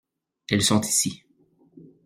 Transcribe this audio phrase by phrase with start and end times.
[0.49, 1.21] Elles sont ici.